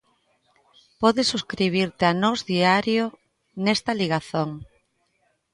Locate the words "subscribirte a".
1.33-2.13